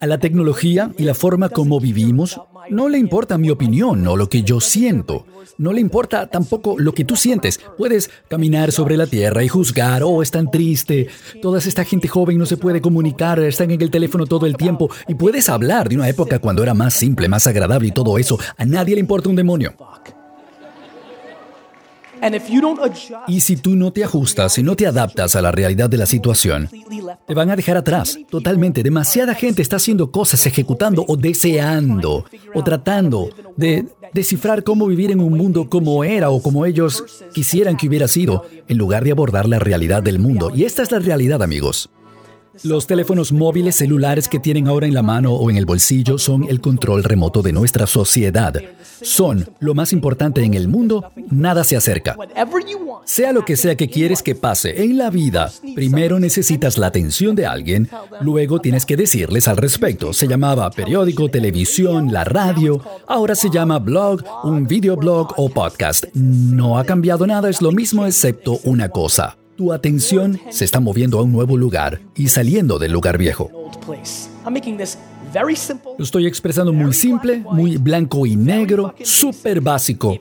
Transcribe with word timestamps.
A 0.00 0.06
la 0.06 0.18
tecnología 0.18 0.90
y 0.96 1.04
la 1.04 1.14
forma 1.14 1.48
como 1.48 1.78
vivimos, 1.80 2.40
no 2.70 2.88
le 2.88 2.98
importa 2.98 3.38
mi 3.38 3.50
opinión 3.50 4.06
o 4.06 4.16
lo 4.16 4.28
que 4.28 4.42
yo 4.42 4.60
siento. 4.60 5.26
No 5.58 5.72
le 5.72 5.80
importa 5.80 6.26
tampoco 6.26 6.78
lo 6.78 6.92
que 6.92 7.04
tú 7.04 7.16
sientes. 7.16 7.60
Puedes 7.76 8.10
caminar 8.28 8.72
sobre 8.72 8.96
la 8.96 9.06
tierra 9.06 9.44
y 9.44 9.48
juzgar, 9.48 10.02
oh, 10.02 10.22
es 10.22 10.30
tan 10.30 10.50
triste. 10.50 11.08
Toda 11.42 11.58
esta 11.58 11.84
gente 11.84 12.08
joven 12.08 12.38
no 12.38 12.46
se 12.46 12.56
puede 12.56 12.80
comunicar, 12.80 13.38
están 13.40 13.70
en 13.70 13.82
el 13.82 13.90
teléfono 13.90 14.26
todo 14.26 14.46
el 14.46 14.56
tiempo. 14.56 14.90
Y 15.08 15.14
puedes 15.14 15.48
hablar 15.48 15.88
de 15.88 15.96
una 15.96 16.08
época 16.08 16.38
cuando 16.38 16.62
era 16.62 16.74
más 16.74 16.94
simple, 16.94 17.28
más 17.28 17.46
agradable 17.46 17.88
y 17.88 17.92
todo 17.92 18.18
eso. 18.18 18.38
A 18.56 18.64
nadie 18.64 18.94
le 18.94 19.00
importa 19.00 19.28
un 19.28 19.36
demonio. 19.36 19.74
Y 23.26 23.40
si 23.40 23.56
tú 23.56 23.76
no 23.76 23.92
te 23.92 24.04
ajustas 24.04 24.58
y 24.58 24.62
no 24.62 24.76
te 24.76 24.86
adaptas 24.86 25.36
a 25.36 25.42
la 25.42 25.52
realidad 25.52 25.88
de 25.88 25.96
la 25.96 26.06
situación, 26.06 26.68
te 27.26 27.34
van 27.34 27.50
a 27.50 27.56
dejar 27.56 27.76
atrás 27.76 28.18
totalmente. 28.28 28.82
Demasiada 28.82 29.34
gente 29.34 29.62
está 29.62 29.76
haciendo 29.76 30.10
cosas, 30.10 30.44
ejecutando 30.46 31.04
o 31.06 31.16
deseando 31.16 32.24
o 32.54 32.64
tratando 32.64 33.30
de 33.56 33.86
descifrar 34.12 34.64
cómo 34.64 34.86
vivir 34.86 35.10
en 35.10 35.20
un 35.20 35.36
mundo 35.36 35.68
como 35.68 36.04
era 36.04 36.30
o 36.30 36.42
como 36.42 36.66
ellos 36.66 37.04
quisieran 37.32 37.76
que 37.76 37.88
hubiera 37.88 38.08
sido, 38.08 38.44
en 38.68 38.78
lugar 38.78 39.04
de 39.04 39.12
abordar 39.12 39.48
la 39.48 39.58
realidad 39.58 40.02
del 40.02 40.18
mundo. 40.18 40.52
Y 40.54 40.64
esta 40.64 40.82
es 40.82 40.90
la 40.90 40.98
realidad, 40.98 41.42
amigos. 41.42 41.90
Los 42.64 42.86
teléfonos 42.86 43.32
móviles 43.32 43.76
celulares 43.76 44.28
que 44.28 44.38
tienen 44.38 44.68
ahora 44.68 44.86
en 44.86 44.94
la 44.94 45.02
mano 45.02 45.32
o 45.32 45.50
en 45.50 45.56
el 45.56 45.66
bolsillo 45.66 46.18
son 46.18 46.44
el 46.48 46.60
control 46.60 47.04
remoto 47.04 47.42
de 47.42 47.52
nuestra 47.52 47.86
sociedad. 47.86 48.54
Son 49.02 49.48
lo 49.60 49.74
más 49.74 49.92
importante 49.92 50.42
en 50.42 50.54
el 50.54 50.68
mundo, 50.68 51.10
nada 51.30 51.64
se 51.64 51.76
acerca. 51.76 52.16
Sea 53.04 53.32
lo 53.32 53.44
que 53.44 53.56
sea 53.56 53.76
que 53.76 53.88
quieres 53.88 54.22
que 54.22 54.34
pase 54.34 54.82
en 54.82 54.98
la 54.98 55.10
vida, 55.10 55.50
primero 55.74 56.18
necesitas 56.18 56.76
la 56.76 56.88
atención 56.88 57.34
de 57.34 57.46
alguien, 57.46 57.88
luego 58.20 58.60
tienes 58.60 58.84
que 58.84 58.96
decirles 58.96 59.48
al 59.48 59.56
respecto. 59.56 60.12
Se 60.12 60.28
llamaba 60.28 60.70
periódico, 60.70 61.30
televisión, 61.30 62.12
la 62.12 62.24
radio, 62.24 62.82
ahora 63.06 63.34
se 63.34 63.48
llama 63.48 63.78
blog, 63.78 64.22
un 64.44 64.66
videoblog 64.66 65.34
o 65.36 65.48
podcast. 65.48 66.06
No 66.14 66.78
ha 66.78 66.84
cambiado 66.84 67.26
nada, 67.26 67.48
es 67.48 67.62
lo 67.62 67.72
mismo 67.72 68.04
excepto 68.06 68.60
una 68.64 68.88
cosa. 68.90 69.39
Tu 69.60 69.74
atención 69.74 70.40
se 70.48 70.64
está 70.64 70.80
moviendo 70.80 71.18
a 71.18 71.22
un 71.22 71.32
nuevo 71.32 71.58
lugar 71.58 72.00
y 72.16 72.28
saliendo 72.28 72.78
del 72.78 72.92
lugar 72.92 73.18
viejo. 73.18 73.50
Lo 75.98 76.04
estoy 76.04 76.26
expresando 76.26 76.72
muy 76.72 76.92
simple, 76.92 77.44
muy 77.50 77.76
blanco 77.76 78.26
y 78.26 78.34
negro, 78.34 78.94
súper 79.02 79.60
básico. 79.60 80.18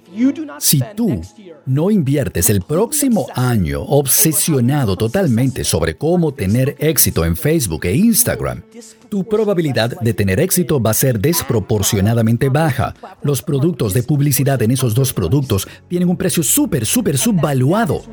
Si 0.60 0.82
tú 0.96 1.22
no 1.66 1.90
inviertes 1.90 2.50
el 2.50 2.62
próximo 2.62 3.28
año 3.34 3.82
obsesionado 3.82 4.96
totalmente 4.96 5.64
sobre 5.64 5.96
cómo 5.96 6.34
tener 6.34 6.76
éxito 6.80 7.26
en 7.26 7.36
Facebook 7.36 7.86
e 7.86 7.96
Instagram, 7.96 8.62
tu 9.10 9.24
probabilidad 9.24 10.00
de 10.00 10.14
tener 10.14 10.40
éxito 10.40 10.80
va 10.80 10.92
a 10.92 10.94
ser 10.94 11.20
desproporcionadamente 11.20 12.50
baja. 12.50 12.94
Los 13.24 13.42
productos 13.42 13.94
de 13.94 14.04
publicidad 14.04 14.62
en 14.62 14.72
esos 14.72 14.94
dos 14.94 15.14
productos 15.14 15.68
tienen 15.88 16.10
un 16.10 16.18
precio 16.18 16.44
súper, 16.44 16.86
súper 16.86 17.18
subvaluado. 17.18 18.04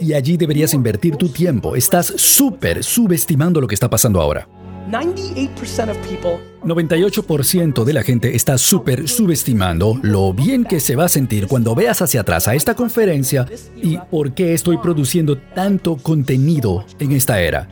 Y 0.00 0.12
allí 0.12 0.36
deberías 0.36 0.74
invertir 0.74 1.16
tu 1.16 1.28
tiempo. 1.28 1.76
Estás 1.76 2.06
súper 2.16 2.82
subestimando 2.82 3.60
lo 3.60 3.68
que 3.68 3.74
está 3.74 3.88
pasando 3.88 4.20
ahora. 4.20 4.48
98% 4.90 7.84
de 7.84 7.92
la 7.92 8.02
gente 8.02 8.34
está 8.36 8.56
súper 8.58 9.08
subestimando 9.08 9.98
lo 10.02 10.32
bien 10.32 10.64
que 10.64 10.80
se 10.80 10.96
va 10.96 11.04
a 11.04 11.08
sentir 11.08 11.46
cuando 11.46 11.74
veas 11.74 12.02
hacia 12.02 12.22
atrás 12.22 12.48
a 12.48 12.54
esta 12.54 12.74
conferencia 12.74 13.46
y 13.76 13.98
por 14.10 14.32
qué 14.32 14.54
estoy 14.54 14.78
produciendo 14.78 15.38
tanto 15.38 15.96
contenido 15.96 16.84
en 16.98 17.12
esta 17.12 17.40
era. 17.40 17.68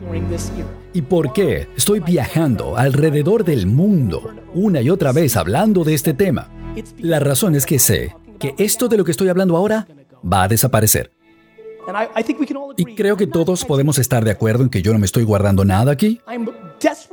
¿Y 0.93 1.01
por 1.03 1.31
qué 1.33 1.67
estoy 1.77 2.01
viajando 2.01 2.77
alrededor 2.77 3.43
del 3.43 3.67
mundo 3.67 4.33
una 4.53 4.81
y 4.81 4.89
otra 4.89 5.11
vez 5.11 5.37
hablando 5.37 5.83
de 5.83 5.93
este 5.93 6.13
tema? 6.13 6.49
La 6.99 7.19
razón 7.19 7.55
es 7.55 7.65
que 7.65 7.79
sé 7.79 8.15
que 8.39 8.55
esto 8.57 8.87
de 8.87 8.97
lo 8.97 9.05
que 9.05 9.11
estoy 9.11 9.29
hablando 9.29 9.55
ahora 9.55 9.87
va 10.23 10.43
a 10.43 10.47
desaparecer. 10.47 11.11
Y 12.77 12.85
creo 12.95 13.17
que 13.17 13.27
todos 13.27 13.65
podemos 13.65 13.97
estar 13.97 14.23
de 14.23 14.31
acuerdo 14.31 14.63
en 14.63 14.69
que 14.69 14.81
yo 14.81 14.93
no 14.93 14.99
me 14.99 15.05
estoy 15.05 15.23
guardando 15.23 15.65
nada 15.65 15.91
aquí. 15.91 16.21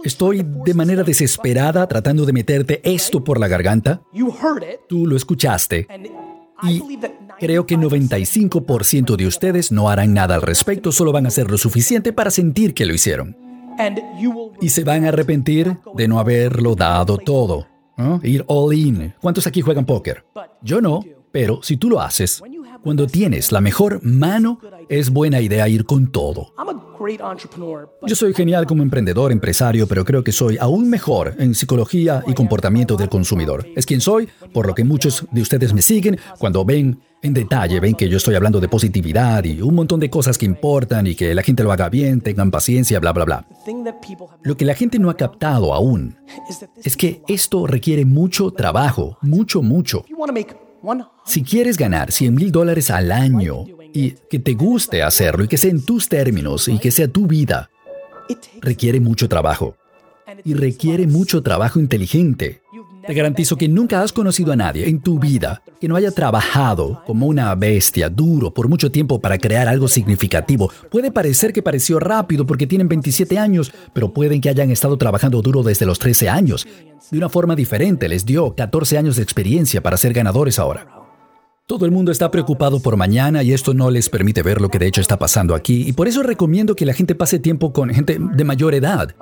Estoy 0.05 0.45
de 0.45 0.75
manera 0.75 1.03
desesperada 1.03 1.87
tratando 1.87 2.25
de 2.25 2.33
meterte 2.33 2.81
esto 2.85 3.23
por 3.23 3.39
la 3.39 3.49
garganta. 3.49 4.03
Tú 4.89 5.07
lo 5.07 5.17
escuchaste. 5.17 5.87
Y 6.63 6.83
creo 7.39 7.67
que 7.67 7.77
95% 7.77 9.17
de 9.17 9.27
ustedes 9.27 9.71
no 9.71 9.89
harán 9.89 10.13
nada 10.15 10.35
al 10.35 10.43
respecto, 10.43 10.91
solo 10.91 11.13
van 11.13 11.27
a 11.27 11.29
hacer 11.29 11.51
lo 11.51 11.59
suficiente 11.59 12.13
para 12.13 12.31
sentir 12.31 12.75
que 12.75 12.87
lo 12.87 12.95
hicieron. 12.95 13.37
Y 14.61 14.71
se 14.71 14.85
van 14.85 15.05
a 15.05 15.09
arrepentir 15.09 15.77
de 15.95 16.09
no 16.09 16.19
haberlo 16.19 16.75
dado 16.75 17.19
todo. 17.19 17.67
Ir 18.23 18.45
all 18.49 18.75
in. 18.75 19.15
¿Cuántos 19.21 19.47
aquí 19.47 19.61
juegan 19.61 19.85
póker? 19.85 20.25
Yo 20.63 20.81
no, 20.81 21.05
pero 21.31 21.63
si 21.63 21.77
tú 21.77 21.89
lo 21.89 22.01
haces, 22.01 22.43
cuando 22.83 23.07
tienes 23.07 23.53
la 23.53 23.61
mejor 23.61 24.01
mano, 24.03 24.61
es 24.89 25.11
buena 25.11 25.41
idea 25.41 25.69
ir 25.69 25.85
con 25.85 26.11
todo. 26.11 26.53
Yo 28.07 28.17
soy 28.17 28.35
genial 28.35 28.67
como 28.67 28.83
emprendedor, 28.83 29.31
empresario, 29.31 29.87
pero 29.87 30.05
creo 30.05 30.25
que 30.25 30.33
soy 30.33 30.59
aún 30.59 30.91
mejor 30.91 31.35
en 31.39 31.55
psicología 31.55 32.23
y 32.27 32.35
comportamiento 32.35 32.97
del 32.97 33.09
consumidor. 33.09 33.67
Es 33.77 33.87
quien 33.87 34.01
soy, 34.01 34.29
por 34.53 34.67
lo 34.67 34.75
que 34.75 34.85
muchos 34.85 35.25
de 35.31 35.43
ustedes 35.43 35.73
me 35.73 35.83
siguen 35.83 36.19
cuando 36.39 36.65
ven 36.65 37.01
en 37.23 37.35
detalle, 37.35 37.81
ven 37.81 37.95
que 37.95 38.09
yo 38.09 38.17
estoy 38.17 38.35
hablando 38.35 38.61
de 38.61 38.69
positividad 38.69 39.45
y 39.45 39.61
un 39.61 39.75
montón 39.75 39.99
de 40.01 40.11
cosas 40.11 40.39
que 40.39 40.47
importan 40.47 41.07
y 41.07 41.15
que 41.15 41.35
la 41.35 41.43
gente 41.43 41.63
lo 41.63 41.73
haga 41.73 41.89
bien, 41.89 42.21
tengan 42.21 42.51
paciencia, 42.51 43.01
bla, 43.01 43.13
bla, 43.13 43.25
bla. 43.25 43.47
Lo 44.43 44.57
que 44.57 44.65
la 44.65 44.75
gente 44.75 44.99
no 44.99 45.11
ha 45.11 45.17
captado 45.17 45.75
aún 45.75 46.17
es 46.83 46.97
que 46.97 47.23
esto 47.29 47.67
requiere 47.67 48.05
mucho 48.05 48.51
trabajo, 48.51 49.19
mucho, 49.21 49.63
mucho. 49.63 50.05
Si 51.25 51.43
quieres 51.43 51.77
ganar 51.77 52.13
100 52.13 52.35
mil 52.35 52.53
dólares 52.53 52.91
al 52.91 53.13
año 53.13 53.65
y 53.93 54.13
que 54.31 54.39
te 54.39 54.55
guste 54.55 55.03
hacerlo 55.03 55.45
y 55.45 55.49
que 55.49 55.59
sea 55.59 55.71
en 55.71 55.85
tus 55.85 56.09
términos 56.09 56.69
y 56.69 56.79
que 56.79 56.91
sea 56.91 57.09
tu 57.09 57.27
vida, 57.27 57.71
requiere 58.61 59.01
mucho 59.01 59.29
trabajo. 59.29 59.77
Y 60.45 60.55
requiere 60.55 61.07
mucho 61.07 61.43
trabajo 61.43 61.81
inteligente. 61.81 62.61
Te 63.09 63.15
garantizo 63.15 63.57
que 63.57 63.69
nunca 63.69 64.03
has 64.03 64.13
conocido 64.13 64.53
a 64.53 64.57
nadie 64.57 64.87
en 64.87 65.01
tu 65.01 65.19
vida 65.19 65.63
que 65.81 65.89
no 65.89 65.97
haya 65.97 66.11
trabajado 66.11 67.03
como 67.07 67.27
una 67.27 67.55
bestia 67.55 68.11
duro 68.11 68.53
por 68.53 68.69
mucho 68.69 68.93
tiempo 68.93 69.19
para 69.19 69.39
crear 69.39 69.67
algo 69.67 69.89
significativo. 69.89 70.71
Puede 70.91 71.11
parecer 71.11 71.55
que 71.55 71.63
pareció 71.63 71.99
rápido 72.01 72.45
porque 72.45 72.67
tienen 72.67 72.87
27 72.87 73.39
años, 73.39 73.73
pero 73.95 74.13
pueden 74.13 74.43
que 74.43 74.51
hayan 74.51 74.71
estado 74.71 74.99
trabajando 74.99 75.41
duro 75.41 75.63
desde 75.63 75.87
los 75.87 75.99
13 75.99 76.29
años. 76.29 76.69
De 77.11 77.17
una 77.17 77.31
forma 77.31 77.57
diferente, 77.57 78.11
les 78.11 78.27
dio 78.27 78.55
14 78.55 78.99
años 78.99 79.17
de 79.17 79.23
experiencia 79.23 79.83
para 79.83 79.97
ser 79.97 80.13
ganadores 80.13 80.59
ahora. 80.59 80.98
Todo 81.69 81.85
el 81.85 81.91
mundo 81.91 82.11
está 82.11 82.31
preocupado 82.31 82.81
por 82.81 82.97
mañana 82.97 83.43
y 83.43 83.53
esto 83.53 83.75
no 83.75 83.91
les 83.91 84.09
permite 84.09 84.43
ver 84.43 84.63
lo 84.63 84.71
que 84.71 84.79
de 84.79 84.87
hecho 84.87 85.03
está 85.03 85.19
pasando 85.19 85.55
aquí 85.55 85.87
y 85.87 85.93
por 85.93 86.09
eso 86.09 86.23
recomiendo 86.23 86.75
que 86.75 86.87
la 86.87 86.95
gente 86.95 87.15
pase 87.15 87.39
tiempo 87.39 87.75
con 87.75 87.91
gente 87.91 88.17
de 88.19 88.45
mayor 88.45 88.73
edad, 88.73 89.15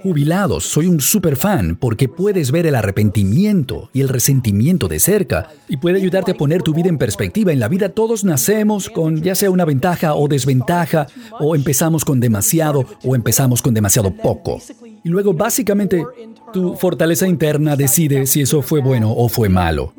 jubilados. 0.00 0.62
Soy 0.62 0.86
un 0.86 1.00
super 1.00 1.34
fan 1.34 1.74
porque 1.74 2.08
puedes 2.08 2.52
ver 2.52 2.66
el 2.66 2.76
arrepentimiento 2.76 3.90
y 3.92 4.00
el 4.00 4.08
resentimiento 4.08 4.86
de 4.86 5.00
cerca 5.00 5.48
y 5.68 5.78
puede 5.78 5.96
ayudarte 5.96 6.30
a 6.30 6.36
poner 6.36 6.62
tu 6.62 6.72
vida 6.72 6.88
en 6.88 6.98
perspectiva. 6.98 7.52
En 7.52 7.58
la 7.58 7.66
vida 7.66 7.88
todos 7.88 8.22
nacemos 8.22 8.88
con 8.90 9.20
ya 9.20 9.34
sea 9.34 9.50
una 9.50 9.64
ventaja 9.64 10.14
o 10.14 10.28
desventaja 10.28 11.08
o 11.40 11.56
empezamos 11.56 12.04
con 12.04 12.20
demasiado 12.20 12.86
o 13.02 13.16
empezamos 13.16 13.60
con 13.60 13.74
demasiado 13.74 14.12
poco. 14.12 14.60
Y 15.04 15.08
luego 15.08 15.32
básicamente 15.32 16.04
tu 16.52 16.74
fortaleza 16.76 17.26
interna 17.26 17.76
decide 17.76 18.26
si 18.26 18.42
eso 18.42 18.62
fue 18.62 18.80
bueno 18.80 19.12
o 19.12 19.28
fue 19.28 19.48
malo. 19.48 19.92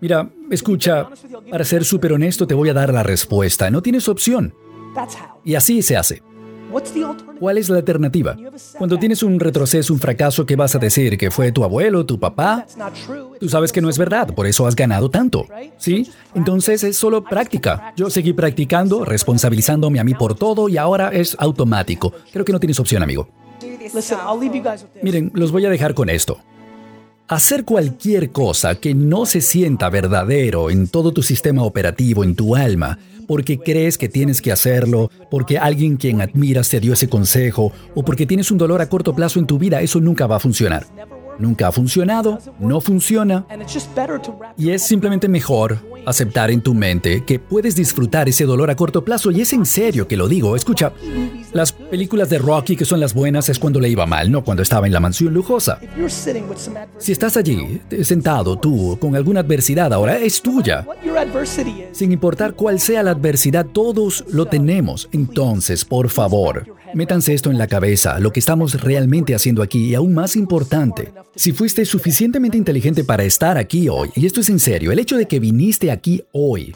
Mira, 0.00 0.28
escucha, 0.50 1.08
para 1.50 1.64
ser 1.64 1.84
súper 1.84 2.12
honesto 2.12 2.46
te 2.46 2.54
voy 2.54 2.68
a 2.68 2.74
dar 2.74 2.92
la 2.92 3.02
respuesta. 3.02 3.70
No 3.70 3.82
tienes 3.82 4.08
opción. 4.08 4.54
Y 5.44 5.54
así 5.54 5.82
se 5.82 5.96
hace. 5.96 6.22
¿Cuál 7.40 7.56
es 7.56 7.68
la 7.70 7.78
alternativa? 7.78 8.36
Cuando 8.76 8.98
tienes 8.98 9.22
un 9.22 9.40
retroceso, 9.40 9.92
un 9.92 10.00
fracaso, 10.00 10.44
¿qué 10.44 10.54
vas 10.54 10.74
a 10.74 10.78
decir? 10.78 11.16
¿Que 11.16 11.30
fue 11.30 11.50
tu 11.50 11.64
abuelo, 11.64 12.04
tu 12.04 12.20
papá? 12.20 12.66
Tú 13.40 13.48
sabes 13.48 13.72
que 13.72 13.80
no 13.80 13.88
es 13.88 13.96
verdad, 13.96 14.34
por 14.34 14.46
eso 14.46 14.66
has 14.66 14.76
ganado 14.76 15.10
tanto. 15.10 15.46
¿Sí? 15.78 16.10
Entonces 16.34 16.84
es 16.84 16.96
solo 16.96 17.24
práctica. 17.24 17.94
Yo 17.96 18.10
seguí 18.10 18.34
practicando, 18.34 19.04
responsabilizándome 19.04 19.98
a 19.98 20.04
mí 20.04 20.14
por 20.14 20.34
todo 20.34 20.68
y 20.68 20.76
ahora 20.76 21.08
es 21.08 21.36
automático. 21.38 22.12
Creo 22.32 22.44
que 22.44 22.52
no 22.52 22.60
tienes 22.60 22.78
opción, 22.78 23.02
amigo. 23.02 23.28
Miren, 25.02 25.30
los 25.34 25.52
voy 25.52 25.66
a 25.66 25.70
dejar 25.70 25.94
con 25.94 26.10
esto. 26.10 26.38
Hacer 27.28 27.64
cualquier 27.64 28.30
cosa 28.30 28.74
que 28.76 28.94
no 28.94 29.26
se 29.26 29.42
sienta 29.42 29.90
verdadero 29.90 30.70
en 30.70 30.88
todo 30.88 31.12
tu 31.12 31.22
sistema 31.22 31.62
operativo, 31.62 32.24
en 32.24 32.34
tu 32.34 32.56
alma, 32.56 32.98
porque 33.26 33.58
crees 33.58 33.98
que 33.98 34.08
tienes 34.08 34.40
que 34.40 34.50
hacerlo, 34.50 35.10
porque 35.30 35.58
alguien 35.58 35.98
quien 35.98 36.22
admiras 36.22 36.70
te 36.70 36.80
dio 36.80 36.94
ese 36.94 37.10
consejo, 37.10 37.70
o 37.94 38.02
porque 38.02 38.24
tienes 38.24 38.50
un 38.50 38.56
dolor 38.56 38.80
a 38.80 38.88
corto 38.88 39.14
plazo 39.14 39.38
en 39.38 39.46
tu 39.46 39.58
vida, 39.58 39.82
eso 39.82 40.00
nunca 40.00 40.26
va 40.26 40.36
a 40.36 40.40
funcionar. 40.40 40.86
Nunca 41.38 41.68
ha 41.68 41.72
funcionado, 41.72 42.38
no 42.58 42.80
funciona. 42.80 43.46
Y 44.56 44.70
es 44.70 44.82
simplemente 44.82 45.28
mejor 45.28 45.78
aceptar 46.04 46.50
en 46.50 46.62
tu 46.62 46.74
mente 46.74 47.22
que 47.24 47.38
puedes 47.38 47.76
disfrutar 47.76 48.28
ese 48.28 48.44
dolor 48.44 48.70
a 48.70 48.76
corto 48.76 49.04
plazo, 49.04 49.30
y 49.30 49.42
es 49.42 49.52
en 49.52 49.66
serio 49.66 50.08
que 50.08 50.16
lo 50.16 50.26
digo. 50.26 50.56
Escucha, 50.56 50.92
Las 51.52 51.72
películas 51.88 52.30
de 52.30 52.38
Rocky 52.38 52.76
que 52.76 52.84
son 52.84 53.00
las 53.00 53.14
buenas 53.14 53.48
es 53.48 53.58
cuando 53.58 53.80
le 53.80 53.88
iba 53.88 54.06
mal, 54.06 54.30
no 54.30 54.44
cuando 54.44 54.62
estaba 54.62 54.86
en 54.86 54.92
la 54.92 55.00
mansión 55.00 55.34
lujosa. 55.34 55.80
Si 56.98 57.12
estás 57.12 57.36
allí, 57.36 57.80
sentado 58.02 58.58
tú, 58.58 58.98
con 59.00 59.16
alguna 59.16 59.40
adversidad 59.40 59.92
ahora, 59.92 60.18
es 60.18 60.40
tuya. 60.40 60.86
Sin 61.92 62.12
importar 62.12 62.54
cuál 62.54 62.80
sea 62.80 63.02
la 63.02 63.12
adversidad, 63.12 63.66
todos 63.66 64.24
lo 64.30 64.46
tenemos. 64.46 65.08
Entonces, 65.12 65.84
por 65.84 66.08
favor, 66.08 66.66
métanse 66.94 67.34
esto 67.34 67.50
en 67.50 67.58
la 67.58 67.66
cabeza, 67.66 68.18
lo 68.18 68.32
que 68.32 68.40
estamos 68.40 68.80
realmente 68.80 69.34
haciendo 69.34 69.62
aquí 69.62 69.86
y 69.86 69.94
aún 69.94 70.14
más 70.14 70.36
importante, 70.36 71.12
si 71.34 71.52
fuiste 71.52 71.84
suficientemente 71.84 72.56
inteligente 72.56 73.04
para 73.04 73.24
estar 73.24 73.58
aquí 73.58 73.88
hoy, 73.88 74.10
y 74.14 74.26
esto 74.26 74.40
es 74.40 74.48
en 74.48 74.58
serio, 74.58 74.92
el 74.92 74.98
hecho 74.98 75.16
de 75.16 75.26
que 75.26 75.40
viniste 75.40 75.90
aquí 75.90 76.22
hoy 76.32 76.72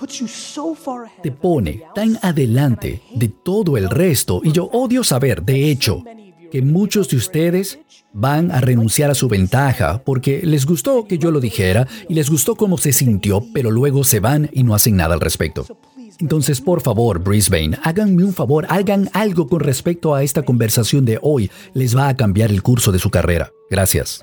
te 1.22 1.32
pone 1.32 1.82
tan 1.94 2.18
adelante 2.22 3.02
de 3.14 3.28
todo 3.28 3.76
el 3.76 3.88
resto 3.88 4.40
y 4.44 4.52
yo 4.52 4.66
odio 4.66 5.01
saber, 5.04 5.42
de 5.42 5.70
hecho, 5.70 6.04
que 6.50 6.62
muchos 6.62 7.08
de 7.08 7.16
ustedes 7.16 7.78
van 8.12 8.50
a 8.50 8.60
renunciar 8.60 9.10
a 9.10 9.14
su 9.14 9.28
ventaja 9.28 10.02
porque 10.04 10.42
les 10.44 10.66
gustó 10.66 11.06
que 11.06 11.18
yo 11.18 11.30
lo 11.30 11.40
dijera 11.40 11.86
y 12.08 12.14
les 12.14 12.30
gustó 12.30 12.56
cómo 12.56 12.76
se 12.76 12.92
sintió, 12.92 13.42
pero 13.54 13.70
luego 13.70 14.04
se 14.04 14.20
van 14.20 14.50
y 14.52 14.62
no 14.62 14.74
hacen 14.74 14.96
nada 14.96 15.14
al 15.14 15.20
respecto. 15.20 15.66
Entonces, 16.18 16.60
por 16.60 16.82
favor, 16.82 17.20
Brisbane, 17.20 17.78
háganme 17.82 18.24
un 18.24 18.34
favor, 18.34 18.66
hagan 18.68 19.08
algo 19.12 19.48
con 19.48 19.60
respecto 19.60 20.14
a 20.14 20.22
esta 20.22 20.42
conversación 20.42 21.04
de 21.04 21.18
hoy. 21.22 21.50
Les 21.74 21.96
va 21.96 22.08
a 22.08 22.16
cambiar 22.16 22.50
el 22.50 22.62
curso 22.62 22.92
de 22.92 22.98
su 22.98 23.10
carrera. 23.10 23.50
Gracias. 23.70 24.22